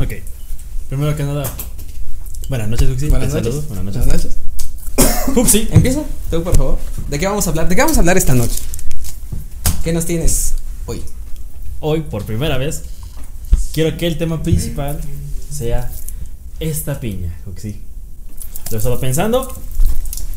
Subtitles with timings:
[0.00, 0.14] Ok.
[0.88, 1.44] Primero que nada.
[2.48, 3.10] Buenas noches, Huxi.
[3.10, 3.68] Buenas Te noches.
[3.68, 4.06] Buenas noches.
[4.06, 5.36] Buenas noches.
[5.36, 5.68] Huxi.
[5.72, 6.78] Empieza, tú por favor.
[7.08, 7.68] ¿De qué vamos a hablar?
[7.68, 8.60] ¿De qué vamos a hablar esta noche?
[9.84, 10.54] ¿Qué nos tienes
[10.86, 11.02] hoy?
[11.80, 12.82] Hoy, por primera vez,
[13.74, 14.98] quiero que el tema principal
[15.52, 15.92] sea
[16.60, 17.78] esta piña, Huxi.
[18.70, 19.54] Lo he estado pensando.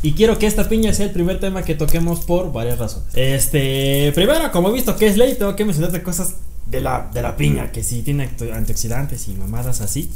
[0.02, 3.08] Y quiero que esta piña sea el primer tema que toquemos por varias razones.
[3.14, 6.34] Este, primero, como he visto que es ley, tengo que mencionarte cosas
[6.68, 10.10] de la, de la piña, que sí tiene antioxidantes y mamadas así.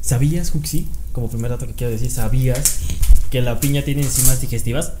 [0.00, 0.88] ¿Sabías, Huxi?
[1.12, 2.78] Como primer dato que quiero decir, ¿sabías
[3.30, 4.92] que la piña tiene enzimas digestivas?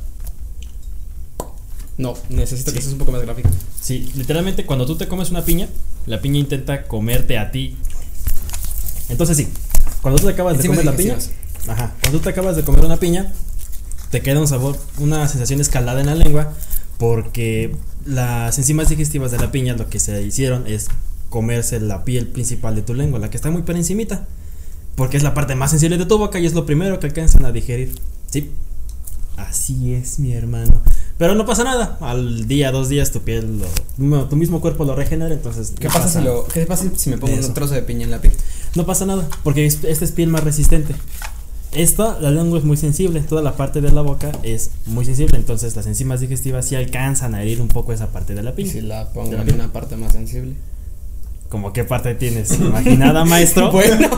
[1.96, 2.76] No, necesito Sí.
[2.76, 3.48] que seas un poco más gráfico.
[3.80, 5.68] Sí, literalmente cuando tú te comes una piña,
[6.06, 7.76] la piña intenta comerte a ti.
[9.08, 9.48] Entonces sí,
[10.02, 11.18] cuando tú te acabas de comer la piña,
[11.68, 13.32] ajá, cuando tú te acabas de comer una piña,
[14.10, 16.54] te queda un sabor, una sensación escalada en la lengua,
[17.00, 20.88] porque las enzimas digestivas de la piña lo que se hicieron es
[21.30, 24.26] comerse la piel principal de tu lengua, la que está muy por encimita,
[24.96, 27.46] porque es la parte más sensible de tu boca y es lo primero que alcanzan
[27.46, 27.94] a digerir.
[28.26, 28.50] Sí,
[29.38, 30.82] así es, mi hermano.
[31.16, 31.96] Pero no pasa nada.
[32.02, 33.66] Al día, dos días, tu piel, lo-
[33.98, 35.32] no, tu mismo cuerpo lo regenera.
[35.34, 38.04] Entonces, ¿Qué no pasa, si lo, ¿Qué pasa si me pongo un trozo de piña
[38.04, 38.34] en la piel?
[38.74, 40.94] No pasa nada, porque es- esta es piel más resistente.
[41.72, 45.36] Esta, la lengua es muy sensible, toda la parte de la boca es muy sensible,
[45.38, 48.54] entonces las enzimas digestivas sí alcanzan a herir un poco esa parte de la Y
[48.54, 48.72] piña.
[48.72, 49.54] si la pongo la en piel.
[49.54, 50.54] una parte más sensible.
[51.48, 53.70] ¿Cómo qué parte tienes imaginada, maestro?
[53.72, 54.08] Bueno,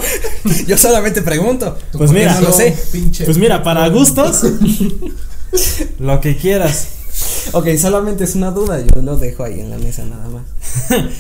[0.66, 1.76] yo solamente pregunto.
[1.92, 2.76] Pues mira, no lo sé.
[2.90, 3.24] Pinche.
[3.26, 4.42] Pues mira, para gustos,
[5.98, 6.88] lo que quieras.
[7.52, 10.44] Ok, solamente es una duda, yo lo dejo ahí en la mesa nada más.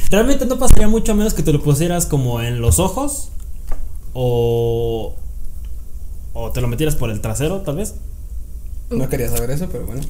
[0.10, 3.28] Realmente no pasaría mucho a menos que te lo pusieras como en los ojos
[4.14, 5.14] o
[6.34, 7.94] o te lo metieras por el trasero, tal vez.
[8.90, 10.02] No quería saber eso, pero bueno.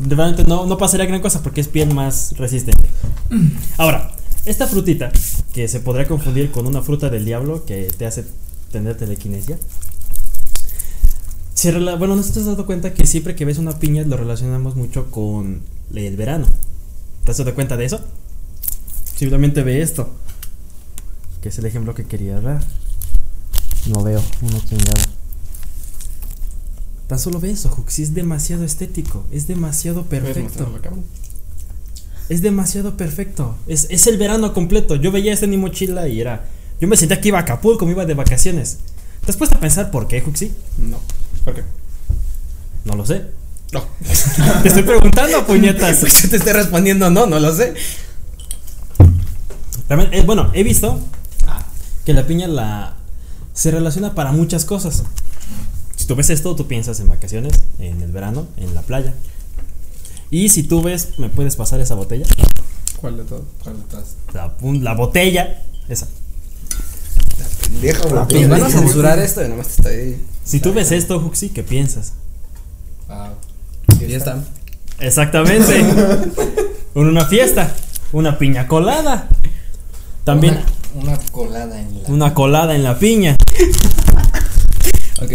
[0.00, 2.88] Realmente no, no pasaría gran cosa porque es piel más resistente.
[3.76, 4.10] Ahora,
[4.44, 5.12] esta frutita,
[5.52, 8.24] que se podría confundir con una fruta del diablo que te hace
[8.72, 9.56] tener telequinesia.
[11.54, 14.16] se rela- bueno, ¿no te has dado cuenta que siempre que ves una piña lo
[14.16, 15.62] relacionamos mucho con
[15.94, 16.46] el verano?
[17.24, 18.00] ¿Te has dado cuenta de eso?
[19.16, 20.10] Simplemente ve esto.
[21.40, 22.64] Que es el ejemplo que quería dar.
[23.86, 25.04] No veo, una chingada.
[27.06, 30.66] Tan solo ve eso, Juxi, es demasiado estético, es demasiado ¿Puedes perfecto.
[32.30, 33.56] Es demasiado perfecto.
[33.66, 34.96] Es, es el verano completo.
[34.96, 36.46] Yo veía este en mi mochila y era.
[36.80, 38.78] Yo me sentía que iba a Acapulco, me iba de vacaciones.
[39.24, 40.52] ¿Te has puesto a pensar por qué, Juxi?
[40.78, 40.98] No.
[41.44, 41.62] ¿Por qué?
[42.84, 43.26] No lo sé.
[43.72, 43.82] No.
[44.62, 45.98] Te estoy preguntando, puñetas.
[45.98, 47.74] Pues yo te estoy respondiendo, no, no lo sé.
[49.88, 51.00] Realmente, eh, bueno, he visto
[52.04, 52.96] que la piña la
[53.52, 55.02] se relaciona para muchas cosas.
[56.04, 59.14] Si tú ves esto, tú piensas en vacaciones, en el verano, en la playa.
[60.30, 62.26] Y si tú ves, ¿me puedes pasar esa botella?
[63.00, 63.42] ¿Cuál de todo?
[63.62, 63.76] ¿Cuál?
[64.34, 66.06] La, pun- la botella, esa.
[67.38, 70.24] La Nos van a censurar esto y nomás te estoy.
[70.44, 72.12] Si tú ves esto, Juxi, ¿qué piensas?
[73.08, 73.32] Ah,
[74.06, 74.44] Ya está.
[75.00, 75.82] Exactamente.
[76.94, 77.74] una fiesta,
[78.12, 79.26] una piña colada.
[80.24, 80.60] También
[80.96, 82.08] Una, una colada en la.
[82.10, 83.36] una colada en la piña.
[85.22, 85.32] Ok.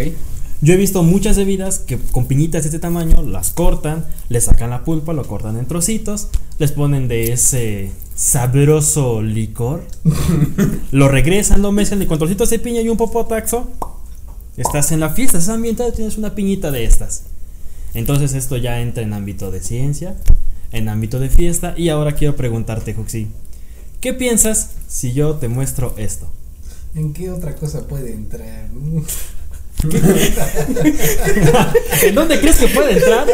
[0.62, 4.70] Yo he visto muchas bebidas que con piñitas de este tamaño las cortan, le sacan
[4.72, 6.28] la pulpa, lo cortan en trocitos,
[6.58, 9.86] les ponen de ese sabroso licor,
[10.92, 13.72] lo regresan, lo mezclan y con trocitos de piña y un popotaxo,
[14.58, 17.24] estás en la fiesta, estás ambientado y tienes una piñita de estas.
[17.94, 20.18] Entonces esto ya entra en ámbito de ciencia,
[20.74, 23.30] en ámbito de fiesta y ahora quiero preguntarte, Juxi,
[24.02, 26.30] ¿qué piensas si yo te muestro esto?
[26.96, 28.68] ¿En qué otra cosa puede entrar?
[32.03, 33.28] ¿En dónde crees que puede entrar?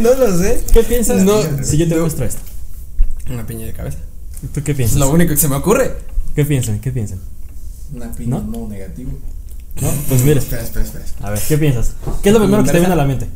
[0.00, 0.62] No lo sé.
[0.72, 2.02] ¿Qué piensas No, si yo te no.
[2.02, 2.40] muestro esto?
[3.30, 3.98] Una piña de cabeza.
[4.52, 4.98] ¿Tú qué Es piensas?
[4.98, 5.94] lo único que se me ocurre.
[6.34, 6.80] ¿Qué piensan?
[6.80, 7.18] ¿Qué piensan?
[7.94, 8.42] Una piña ¿No?
[8.42, 9.12] no, negativo.
[9.80, 9.90] ¿No?
[10.08, 11.04] Pues mira, Espera, espera, espera.
[11.22, 11.92] a ver, ¿qué piensas?
[12.22, 13.26] ¿Qué es lo primero que te viene a la mente?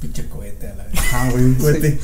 [0.00, 0.94] Pinche cohete a la vez.
[1.12, 1.98] Ah, güey, un cohete.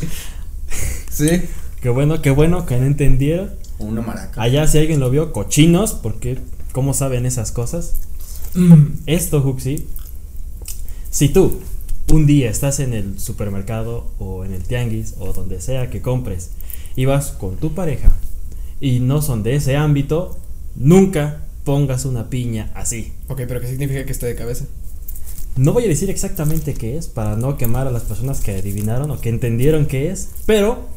[1.11, 1.43] Sí.
[1.81, 3.53] Qué bueno, qué bueno que no entendieron.
[3.79, 4.43] Una maraca.
[4.43, 6.39] Allá si alguien lo vio, cochinos, porque
[6.73, 7.93] ¿cómo saben esas cosas?
[9.07, 9.87] Esto, Huxi,
[11.11, 11.61] si tú
[12.11, 16.51] un día estás en el supermercado o en el tianguis o donde sea que compres
[16.97, 18.11] y vas con tu pareja
[18.81, 20.37] y no son de ese ámbito,
[20.75, 23.13] nunca pongas una piña así.
[23.29, 24.65] Ok, pero ¿qué significa que esté de cabeza?
[25.57, 29.11] No voy a decir exactamente qué es para no quemar a las personas que adivinaron
[29.11, 30.89] o que entendieron qué es, pero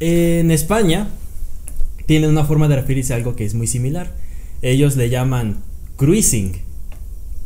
[0.00, 1.08] en España
[2.06, 4.14] tienen una forma de referirse a algo que es muy similar.
[4.62, 5.62] Ellos le llaman
[5.96, 6.60] cruising.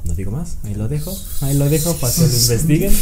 [0.05, 2.93] No digo más, ahí lo dejo, ahí lo dejo para que lo investiguen.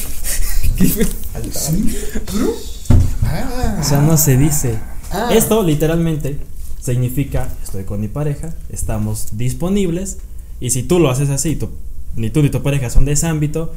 [3.80, 4.78] O sea, no se dice.
[5.10, 5.30] Ah.
[5.32, 6.38] Esto literalmente
[6.80, 10.18] significa estoy con mi pareja, estamos disponibles
[10.60, 11.70] y si tú lo haces así, tú,
[12.16, 13.72] ni tú ni tu pareja son de ese ámbito,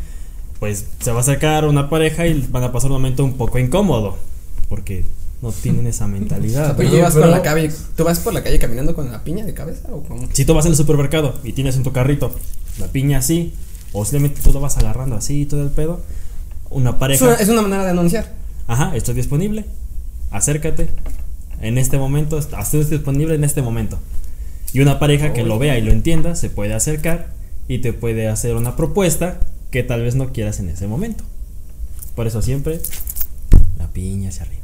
[0.59, 3.59] pues se va a acercar una pareja y van a pasar un momento un poco
[3.59, 4.18] incómodo
[4.69, 5.03] porque
[5.42, 6.76] no tienen esa mentalidad.
[6.76, 9.54] ¿tú vas, por la calle, ¿tú vas por la calle caminando con la piña de
[9.54, 10.28] cabeza o cómo?
[10.34, 12.34] Si tú vas al supermercado y tienes en tu carrito
[12.80, 13.54] la piña así,
[13.92, 16.02] o simplemente tú lo vas agarrando así y todo el pedo,
[16.70, 18.32] una Es pareja, una, es una manera de anunciar.
[18.68, 19.66] ajá, estoy disponible,
[20.30, 20.90] acércate,
[21.60, 24.00] en este momento, estoy disponible en este momento.
[24.74, 27.34] Y una pareja que lo vea y lo entienda se puede acercar
[27.68, 29.40] y te puede hacer una propuesta
[29.70, 31.24] que tal vez no quieras en ese momento.
[32.16, 32.80] Por eso siempre
[33.78, 34.61] la piña hacia arriba.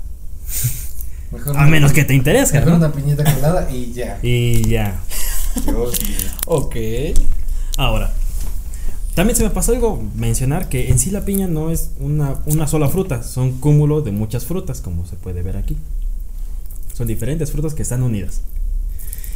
[1.31, 2.77] Mejor A una- menos que te interese, mejor ¿no?
[2.77, 4.17] una piñeta colada y ya.
[4.21, 4.99] Y ya.
[5.65, 6.17] Dios mío.
[6.45, 6.75] Ok.
[7.77, 8.13] Ahora,
[9.13, 12.67] también se me pasó algo mencionar que en sí la piña no es una, una
[12.67, 15.75] sola fruta, son cúmulo de muchas frutas, como se puede ver aquí.
[16.93, 18.41] Son diferentes frutas que están unidas.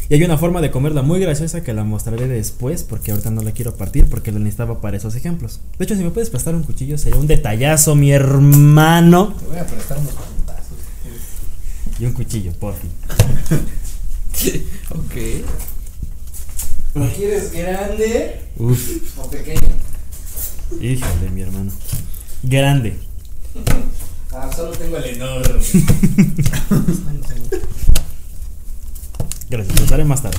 [0.09, 3.41] Y hay una forma de comerla muy graciosa que la mostraré después, porque ahorita no
[3.43, 5.59] la quiero partir, porque la necesitaba para esos ejemplos.
[5.79, 9.33] De hecho, si me puedes prestar un cuchillo, sería un detallazo, mi hermano.
[9.39, 10.11] Te voy a prestar unos.
[12.01, 12.89] Y un cuchillo, por fin.
[14.89, 15.15] Ok.
[16.95, 19.59] ¿Lo quieres grande Uf, o pequeño?
[20.81, 21.71] híjole, mi hermano.
[22.41, 22.97] Grande.
[24.33, 25.43] Ah, solo tengo el enorme.
[29.49, 30.37] Gracias, lo usaré más tarde.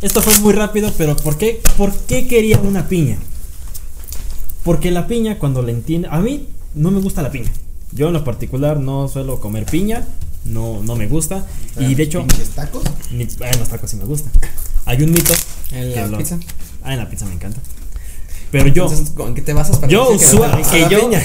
[0.00, 3.18] Esto fue muy rápido, pero ¿por qué, ¿por qué quería una piña?
[4.62, 6.06] Porque la piña, cuando la entiende.
[6.10, 7.50] A mí no me gusta la piña.
[7.96, 10.06] Yo en lo particular no suelo comer piña.
[10.44, 11.44] No, no me gusta.
[11.80, 12.84] Y de hecho, ¿Pinches tacos?
[13.10, 14.30] ni, ah, en los tacos sí me gusta.
[14.84, 15.32] Hay un mito.
[15.72, 16.38] ¿En la lo- pizza?
[16.84, 17.58] Ah, en la pizza me encanta.
[18.50, 18.86] Pero yo.
[19.16, 21.22] ¿con qué te basas para Yo que usual, que la yo piña?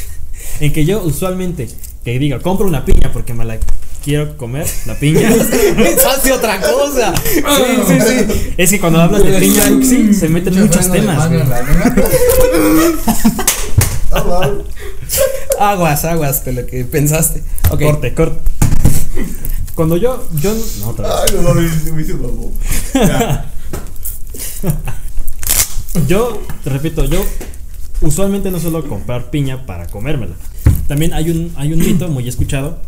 [0.60, 1.68] en que yo usualmente
[2.04, 3.58] que diga compro una piña porque me la
[4.04, 5.30] quiero comer la piña
[5.76, 7.14] Pensaste otra cosa.
[7.16, 7.42] Sí,
[7.86, 8.54] sí, sí.
[8.56, 11.30] es que cuando hablas de piña sí, se meten muchos temas
[15.58, 17.42] Aguas, aguas de lo que pensaste.
[17.68, 18.40] Corte corte
[19.74, 21.32] cuando yo yo no otra vez.
[21.32, 21.54] Ay, no
[21.94, 22.52] me hizo babo.
[22.94, 23.50] Ya.
[26.08, 27.24] yo te repito yo
[28.00, 30.34] usualmente no suelo comprar piña para comérmela
[30.88, 32.78] también hay un hay un mito muy escuchado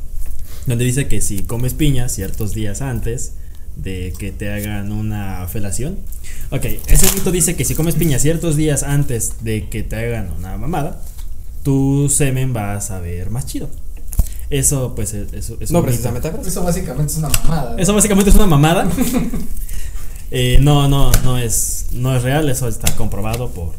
[0.66, 3.32] donde dice que si comes piña ciertos días antes
[3.76, 5.98] de que te hagan una felación.
[6.50, 10.32] Ok, ese mito dice que si comes piña ciertos días antes de que te hagan
[10.36, 11.02] una mamada,
[11.66, 13.68] tu semen va a saber más chido.
[14.50, 16.00] Eso, pues, es, es- es No un mito.
[16.00, 16.32] precisamente.
[16.48, 17.72] Eso básicamente es una mamada.
[17.72, 17.78] ¿no?
[17.78, 18.88] Eso básicamente es una mamada.
[20.32, 22.48] Eh, no, no, no es, no es real.
[22.48, 23.72] Eso está comprobado por.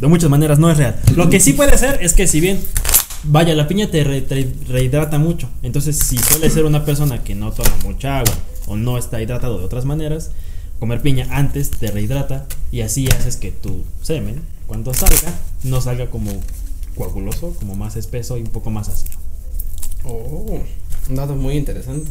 [0.00, 0.98] De muchas maneras no es real.
[1.14, 2.60] Lo que sí puede ser es que si bien.
[3.24, 5.48] Vaya, la piña te, re- te rehidrata mucho.
[5.62, 8.34] Entonces, si suele ser una persona que no toma mucha agua
[8.66, 10.30] o no está hidratado de otras maneras,
[10.80, 16.06] comer piña antes te rehidrata y así haces que tu semen, cuando salga, no salga
[16.10, 16.32] como
[16.96, 19.14] coaguloso, como más espeso y un poco más ácido.
[20.04, 20.60] Oh,
[21.08, 22.10] un dato muy interesante.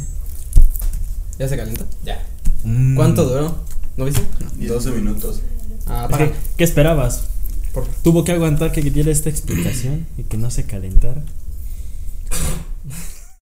[1.39, 1.85] ¿Ya se calentó?
[2.05, 2.23] Ya.
[2.63, 2.95] Mm.
[2.95, 3.55] ¿Cuánto duró?
[3.97, 4.21] ¿No viste?
[4.57, 5.41] 12 minutos.
[5.87, 6.27] Ah, Es para.
[6.27, 7.23] que, ¿Qué esperabas?
[7.73, 11.23] Por- Tuvo que aguantar que diera esta explicación y que no se calentara.